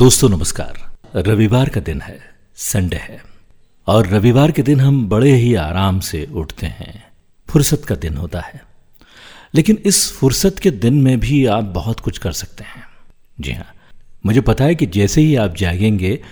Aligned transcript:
दोस्तों, 0.00 0.28
नमस्कार। 0.28 0.96
रविवार 1.16 1.68
का 1.68 1.80
दिन 1.80 2.00
है, 2.00 2.18
संडे 2.54 2.96
है, 2.96 3.22
और 3.86 4.06
रविवार 4.06 4.50
के 4.50 4.62
दिन 4.62 4.80
हम 4.80 5.08
बड़े 5.08 5.32
ही 5.32 5.54
आराम 5.54 6.00
से 6.00 6.28
उठते 6.34 6.66
हैं। 6.66 7.04
फुर्सत 7.48 7.82
का 7.84 7.94
दिन 7.94 8.16
होता 8.16 8.40
है। 8.40 8.64
लेकिन 9.54 9.78
इस 9.84 10.12
फुर्सत 10.12 10.58
के 10.58 10.70
दिन 10.70 10.94
में 10.94 11.20
भी 11.20 11.46
आप 11.46 11.64
बहुत 11.64 12.00
कुछ 12.00 12.18
कर 12.18 12.32
सकते 12.32 12.64
हैं। 12.64 12.82
जी 13.40 13.52
हाँ 13.52 13.72
मुझे 14.26 14.40
पता 14.40 14.64
है 14.64 14.74
कि 14.74 14.86
जैसे 14.86 15.20
ही 15.20 15.36
आप 15.36 15.54
जागेंगे 15.56 16.24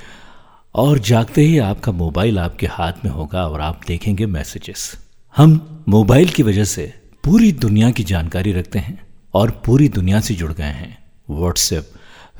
और 0.75 0.99
जागते 0.99 1.43
ही 1.43 1.59
आपका 1.59 1.93
मोबाइल 1.93 2.39
आपके 2.39 2.67
हाथ 2.67 2.93
में 3.05 3.13
होगा 3.13 3.49
और 3.49 3.61
आप 3.61 3.81
देखेंगे 3.87 4.27
मैसेजेस। 4.27 4.97
हम 5.37 5.85
मोबाइल 5.89 6.29
की 6.29 6.43
वजह 6.43 6.65
से 6.65 7.01
पूरी 7.25 7.53
दुनिया 7.53 7.91
की 7.91 8.05
जानकारी 8.05 8.53
रखते 8.53 8.79
हैं 8.79 9.07
और 9.35 9.63
पूरी 9.67 9.89
दुनिया 9.89 10.21
से 10.21 10.35
जुड़ 10.35 10.53
गए 10.53 10.65
हैं। 10.65 10.99
व्हाट्सएप, 11.31 11.91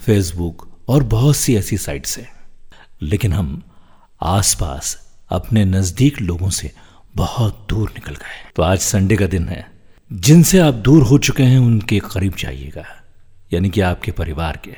फेसबुक 0.07 0.68
और 0.89 1.03
बहुत 1.03 1.37
सी 1.37 1.57
ऐसी 1.57 1.79
साइट्स 1.79 2.19
हैं। 2.19 2.33
लेकिन 3.03 3.33
हम 3.33 3.63
आसपास 4.23 5.09
अपने 5.29 5.65
नज़दीक 5.65 6.21
लोगों 6.21 6.51
से 6.51 6.73
बहुत 7.17 7.67
दूर 7.71 7.91
निकल 7.91 8.15
गए 8.15 8.53
तो 8.57 8.63
आज 8.63 8.79
संडे 8.79 9.17
का 9.17 9.27
दिन 9.27 9.49
है। 9.49 9.71
जिनसे 10.13 10.59
आप 10.59 10.75
दूर 10.75 11.03
हो 11.03 11.19
चुके 11.19 11.43
हैं, 11.43 11.59
उनके 11.59 11.99
करीब 11.99 12.35
जाइएगा। 12.39 12.85
यानी 13.53 13.71
कि 13.71 13.81
आपके 13.81 14.13
परिवार 14.13 14.61
के। 14.65 14.75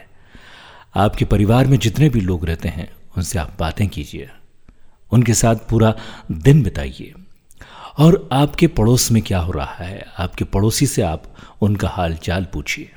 आपके 0.96 1.24
परिवार 1.24 1.66
में 1.66 1.78
जितने 1.78 2.08
भी 2.08 2.20
लोग 2.20 2.46
रहते 2.46 2.68
हैं, 2.68 2.92
उनसे 3.16 3.38
आप 3.38 3.56
बातें 3.60 3.88
कीजिए। 3.88 4.30
उनके 5.12 5.34
साथ 5.34 5.56
पूरा 5.56 5.94
दिन 6.32 6.62
बिताइए। 6.62 7.14
और 7.98 8.28
आपके 8.32 8.66
पड़ोस 8.66 9.10
में 9.10 9.22
क्या 9.22 9.38
हो 9.38 9.52
रहा 9.52 9.74
है? 9.74 10.06
आपके 10.18 10.44
पड़ोसी 10.44 10.86
से 10.86 11.02
आप 11.02 11.34
उनका 11.60 11.88
हाल 11.88 12.14
चाल 12.14 12.44
पूछिए। 12.44 12.90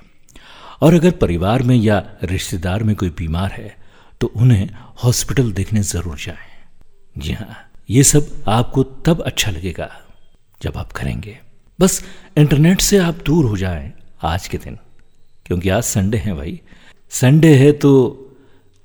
और 0.83 0.93
अगर 0.93 1.11
परिवार 1.17 1.61
में 1.63 1.75
या 1.75 1.97
रिश्तेदार 2.23 2.83
में 2.83 2.95
कोई 2.95 3.09
बीमार 3.17 3.51
है 3.51 3.75
तो 4.21 4.27
उन्हें 4.35 4.69
हॉस्पिटल 5.03 5.51
देखने 5.53 5.81
ज़रूर 5.83 6.17
जाएँ। 6.17 6.51
जी 7.15 7.33
हाँ 7.33 7.55
ये 7.89 8.03
सब 8.03 8.27
आपको 8.49 8.83
तब 9.05 9.21
अच्छा 9.21 9.51
लगेगा 9.51 9.89
जब 10.61 10.77
आप 10.77 10.91
करेंगे। 10.91 11.37
बस 11.79 12.03
इंटरनेट 12.37 12.81
से 12.81 12.97
आप 12.97 13.23
दूर 13.25 13.45
हो 13.45 13.57
जाएँ 13.57 13.91
आज 14.23 14.47
के 14.47 14.57
दिन, 14.57 14.77
क्योंकि 15.45 15.69
आज 15.69 15.83
संडे 15.83 16.17
है 16.17 16.33
भाई। 16.33 16.59
संडे 17.11 17.53
है 17.57 17.71
तो 17.73 17.91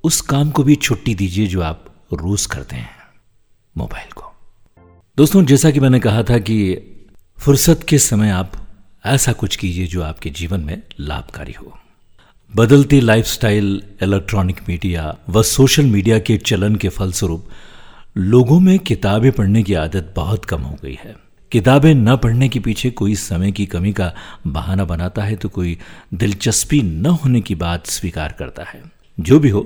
उस 0.05 0.21
काम 0.23 0.51
को 0.51 0.63
भी 0.63 0.77
छुट्टी 0.79 1.15
दीजिए 1.15 1.47
जो 1.47 1.63
आप 1.63 1.85
रोज 2.13 2.47
करते 2.47 2.77
हैं 2.77 2.97
मोबाइल 3.75 4.13
को। 4.13 4.33
दोस्तों, 5.19 5.45
जैसा 5.45 5.71
कि 5.71 5.81
मैंने 5.81 6.01
कहा 6.01 6.23
था 6.23 6.39
कि 6.41 6.57
फुर्सत 7.39 7.87
के 7.89 7.99
समय 7.99 8.31
आप 8.31 8.53
ऐसा 9.05 9.33
कुछ 9.33 9.57
कीजिए 9.57 9.87
जो 9.87 10.03
आपके 10.03 10.31
जीवन 10.33 10.61
में 10.61 10.83
लाभकारी 11.01 11.53
हो। 11.53 11.79
बदलती 12.55 13.01
लाइफस्टाइल 13.01 13.83
इलेक्ट्रॉनिक 14.03 14.61
मीडिया 14.69 15.17
व 15.29 15.43
सोशल 15.43 15.85
मीडिया 15.85 16.19
के 16.19 16.37
चलन 16.37 16.77
के 16.77 16.89
फलस्वरूप 16.89 17.49
लोगों 18.17 18.61
में 18.61 18.79
किताबें 18.79 19.31
पढ़ने 19.33 19.63
की 19.63 19.75
आदत 19.75 20.13
बहुत 20.17 20.45
कम 20.45 20.61
हो 20.61 20.77
गई 20.83 20.97
है। 21.05 21.15
किताबें 21.53 21.95
न 21.95 22.17
पढ़ने 22.17 22.49
के 22.49 22.61
पीछे 22.61 22.91
कोई 22.91 23.15
समय 23.15 23.53
की 23.53 23.67
कमी 23.67 23.93
का 23.93 24.13
बहाना 24.47 24.85
बनाता 24.85 25.23
है 25.23 25.37
तो 25.37 25.49
कोई 25.49 25.79
दिलचस्पी 26.15 26.83
न 26.83 27.07
होने 27.07 27.41
की 27.41 27.55
बात 27.55 27.87
स्वीकार 27.87 28.35
करता 28.39 28.65
है। 28.65 28.83
जो 29.21 29.41
भी 29.41 29.51
हो, 29.51 29.61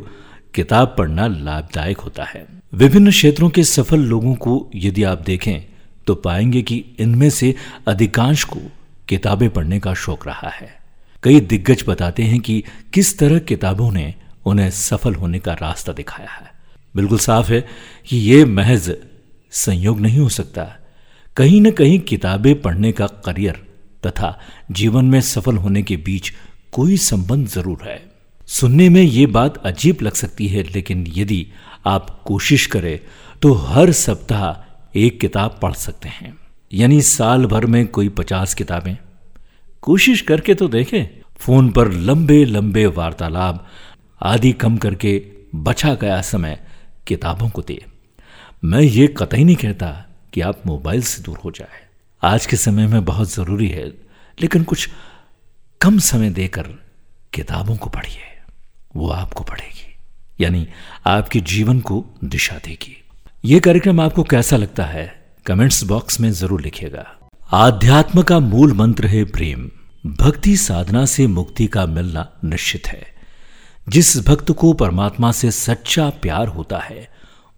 किताब 0.54 0.94
पढ़ना 0.98 1.26
लाभदायक 1.26 1.98
होता 1.98 2.24
है। 2.24 2.46
विभिन्न 2.74 3.10
क्षेत्रों 3.10 3.50
के 3.50 3.64
सफल 3.64 4.00
लोगों 4.00 4.34
को 4.34 4.70
यदि 4.74 5.02
आप 5.04 5.22
देखें 5.22 5.60
तो 6.06 6.14
पाएँगे 6.14 6.62
कि 6.62 6.84
इनमें 6.98 7.30
से 7.30 7.54
अधिकांश 7.88 8.44
को 8.44 8.60
किताबें 9.08 9.50
पढ़ने 9.50 9.80
का 9.80 9.94
शौक 9.94 10.26
रहा 10.26 10.50
है। 10.50 10.81
कई 11.22 11.40
दिग्गज 11.42 11.84
बताते 11.88 12.22
हैं 12.22 12.40
कि 12.40 12.62
किस 12.94 13.18
तरह 13.18 13.38
किताबों 13.38 13.90
ने 13.92 14.14
उन्हें 14.46 14.70
सफल 14.70 15.14
होने 15.14 15.38
का 15.38 15.52
रास्ता 15.52 15.92
दिखाया 15.92 16.30
है। 16.30 16.50
बिल्कुल 16.94 17.18
साफ़ 17.18 17.50
है 17.52 17.60
कि 18.06 18.16
यह 18.16 18.46
महज 18.46 18.90
संयोग 19.52 20.00
नहीं 20.00 20.18
हो 20.18 20.28
सकता। 20.28 20.64
कहीं 21.36 21.60
न 21.60 21.70
कहीं 21.70 21.98
किताबें 22.00 22.60
पढ़ने 22.62 22.92
का 22.92 23.06
करियर 23.26 23.60
तथा 24.06 24.38
जीवन 24.70 25.04
में 25.04 25.20
सफल 25.20 25.56
होने 25.56 25.82
के 25.82 25.96
बीच 25.98 26.32
कोई 26.72 26.96
संबंध 26.96 27.48
ज़रूर 27.48 27.82
है। 27.84 28.00
सुनने 28.48 28.88
में 28.88 29.02
ये 29.02 29.26
बात 29.28 29.56
अजीब 29.66 29.98
लग 30.02 30.14
सकती 30.14 30.46
है, 30.46 30.62
लेकिन 30.64 31.04
यदि 31.08 31.46
आप 31.86 32.10
कोशिश 32.26 32.66
करें 32.66 32.98
तो 33.42 33.52
हर 33.52 33.92
सप्ताह 33.92 34.98
एक 34.98 35.20
किताब 35.20 35.58
पढ़ 35.62 35.74
सकते 35.76 36.08
हैं। 36.08 36.36
यानी 36.70 37.00
साल 37.02 37.46
भर 37.46 37.66
में 37.66 37.86
कोई 37.86 38.08
पचास 38.10 38.54
किताबें। 38.54 38.96
कोशिश 39.82 40.20
करके 40.20 40.54
तो 40.54 40.68
देखें। 40.68 41.04
फ़ोन 41.36 41.70
पर 41.70 41.90
लंबे 41.92 42.44
लंबे 42.44 42.84
वार्तालाप, 42.88 43.66
आदि 44.22 44.52
कम 44.54 44.76
करके 44.76 45.22
बचा 45.54 45.94
गया 45.94 46.20
समय 46.22 46.58
किताबों 47.06 47.48
को 47.48 47.62
दे 47.62 47.84
मैं 48.64 48.80
ये 48.80 49.06
कतई 49.08 49.44
नहीं 49.44 49.56
कहता 49.56 49.88
कि 50.32 50.40
आप 50.40 50.60
मोबाइल 50.66 51.02
से 51.02 51.22
दूर 51.22 51.38
हो 51.44 51.50
जाए। 51.50 51.80
आज 52.22 52.46
के 52.46 52.56
समय 52.56 52.86
में 52.86 53.04
बहुत 53.04 53.32
ज़रूरी 53.32 53.68
है, 53.68 53.86
लेकिन 54.38 54.64
कुछ 54.64 54.88
कम 55.80 55.98
समय 56.00 56.30
देकर 56.30 56.68
किताबों 57.32 57.76
को 57.76 57.90
पढ़िए। 57.90 58.30
वो 58.96 59.08
आपको 59.10 59.44
पढ़ेगी, 59.44 59.94
यानी 60.40 60.66
आपके 61.06 61.40
जीवन 61.42 61.80
को 61.80 62.04
दिशा 62.24 62.56
देगी। 62.58 62.96
ये 63.44 63.60
कार्यक्रम 63.60 64.00
आपको 64.00 64.22
कैसा 64.24 64.56
लगता 64.56 64.84
है, 64.84 65.06
कमेंट्स 65.46 65.82
बॉक्स 65.84 66.20
में 66.20 66.30
ज़रूर 66.32 66.60
लिखिएगा। 66.60 67.06
आध्यात्म 67.54 68.22
का 68.22 68.38
मूल 68.38 68.72
मंत्र 68.72 69.06
है 69.06 69.24
प्रेम। 69.24 69.70
भक्ति 70.06 70.56
साधना 70.56 71.04
से 71.04 71.26
मुक्ति 71.26 71.66
का 71.66 71.86
मिलना 71.86 72.28
निश्चित 72.44 72.86
है। 72.86 73.06
जिस 73.88 74.26
भक्त 74.26 74.52
को 74.52 74.72
परमात्मा 74.72 75.32
से 75.32 75.50
सच्चा 75.50 76.10
प्यार 76.10 76.48
होता 76.48 76.78
है, 76.78 77.08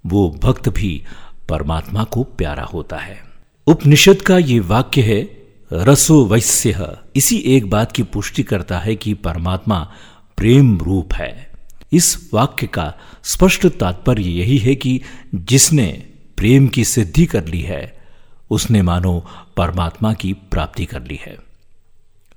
वो 0.06 0.40
भक्त 0.42 0.68
भी 0.68 1.02
परमात्मा 1.48 2.04
को 2.04 2.22
प्यारा 2.22 2.62
होता 2.62 2.96
है। 2.96 3.18
उपनिषद 3.66 4.22
का 4.22 4.38
ये 4.38 4.60
वाक्य 4.60 5.02
है, 5.02 5.42
रसो 5.72 6.24
वैश्य 6.24 6.96
इसी 7.16 7.36
एक 7.36 7.70
बात 7.70 7.92
की 7.92 8.02
पुष्टि 8.02 8.42
करता 8.42 8.78
है 8.78 8.96
कि 8.96 9.14
परमात्मा 9.14 9.92
प्रेम 10.36 10.78
रूप 10.78 11.14
है। 11.14 11.52
इस 11.92 12.30
वाक्य 12.34 12.66
का 12.66 12.94
स्पष्ट 13.24 13.66
तात्पर्य 13.66 14.22
यही 14.22 14.58
है 14.58 14.74
कि 14.74 15.00
जिसने 15.34 16.06
प्रेम 16.36 16.68
की 16.68 16.84
सिद्धि 16.84 17.26
कर 17.26 17.46
ली 17.46 17.60
है 17.60 18.03
उसने 18.50 18.82
मानो 18.82 19.26
परमात्मा 19.56 20.12
की 20.14 20.32
प्राप्ति 20.32 20.84
कर 20.84 21.02
ली 21.02 21.20
है। 21.26 21.36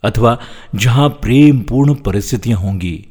अथवा 0.03 0.40
जहाँ 0.75 1.09
प्रेम 1.09 1.59
पूर्ण 1.59 1.95
परिस्थितियाँ 1.95 2.59
होंगी, 2.59 3.06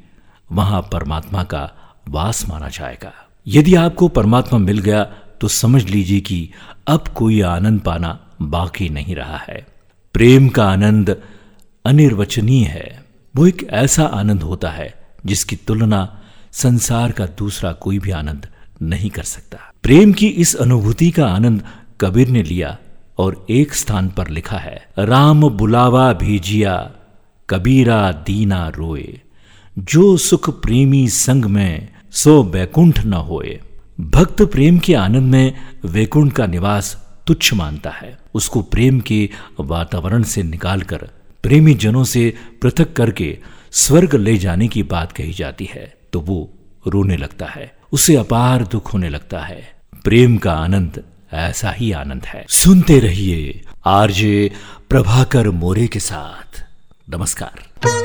वहाँ 0.52 0.82
परमात्मा 0.92 1.44
का 1.44 1.70
वास 2.08 2.48
माना 2.48 2.68
जाएगा। 2.68 3.12
यदि 3.46 3.74
आपको 3.74 4.08
परमात्मा 4.08 4.58
मिल 4.58 4.78
गया 4.78 5.04
तो 5.40 5.48
समझ 5.48 5.84
लीजिए 5.84 6.20
कि 6.20 6.50
अब 6.86 7.08
कोई 7.08 7.40
आनंद 7.40 7.80
पाना 7.80 8.20
बाकी 8.42 8.88
नहीं 8.88 9.14
रहा 9.16 9.36
है। 9.36 9.66
प्रेम 10.12 10.48
का 10.48 10.68
आनंद 10.68 11.16
अनिर्वचनीय 11.84 12.64
है। 12.64 13.04
वो 13.36 13.46
एक 13.46 13.66
ऐसा 13.70 14.04
आनंद 14.04 14.42
होता 14.42 14.70
है, 14.70 14.94
जिसकी 15.26 15.56
तुलना 15.56 16.22
संसार 16.52 17.12
का 17.12 17.26
दूसरा 17.26 17.72
कोई 17.72 17.98
भी 17.98 18.10
आनंद 18.10 18.46
नहीं 18.82 19.10
कर 19.10 19.22
सकता। 19.22 19.58
प्रेम 19.82 20.12
की 20.12 20.26
इस 20.26 20.54
अनुभूति 20.54 21.10
का 21.10 21.26
आनंद 21.26 21.62
कबीर 22.00 22.28
ने 22.28 22.42
लिया 22.42 22.76
और 23.18 23.46
एक 23.50 23.74
स्थान 23.74 24.08
पर 24.08 24.28
लिखा 24.28 24.58
है, 24.58 24.88
राम 24.98 25.48
बुलावा 25.48 26.12
भेजिया 26.12 26.92
कबीरा 27.50 28.12
दीना 28.12 28.68
रोए। 28.68 29.20
जो 29.78 30.16
सुख 30.16 30.62
प्रेमी 30.62 31.08
संग 31.08 31.44
में, 31.44 31.88
सो 32.10 32.42
बैकुंठ 32.42 33.04
न 33.04 33.12
होए। 33.12 33.60
भक्त 34.00 34.42
प्रेम 34.42 34.78
के 34.78 34.94
आनंद 34.94 35.32
में, 35.32 35.54
वैकुंठ 35.84 36.32
का 36.32 36.46
निवास 36.46 37.08
तुच्छ 37.26 37.54
मानता 37.54 37.90
है। 37.90 38.18
उसको 38.34 38.62
प्रेम 38.62 39.00
के 39.00 39.30
वातावरण 39.60 40.22
से 40.22 40.42
निकालकर, 40.42 41.08
प्रेमी 41.42 41.74
जनों 41.74 42.04
से 42.04 42.34
पृथक 42.62 42.92
करके, 42.92 43.38
स्वर्ग 43.72 44.14
ले 44.14 44.38
जाने 44.38 44.68
की 44.68 44.82
बात 44.82 45.12
कही 45.12 45.32
जाती 45.32 45.64
है। 45.64 45.94
तो 46.12 46.20
वो 46.20 46.50
रोने 46.86 47.16
लगता 47.16 47.46
है। 47.46 47.72
उसे 47.92 48.16
अपार 48.16 48.64
दुख 48.64 48.94
होने 48.94 49.08
लगता 49.08 49.40
है। 49.40 49.76
प्रेम 50.04 50.36
का 50.36 50.52
आनंद 50.52 51.02
ऐसा 51.32 51.70
ही 51.70 51.92
आनंद 51.92 52.24
है। 52.24 52.46
सुनते 52.48 52.98
रहिए 53.00 53.64
आरजे 53.84 54.52
प्रभाकर 54.90 55.50
मोरे 55.50 55.86
के 55.86 56.00
साथ। 56.00 56.64
नमस्कार। 57.10 57.95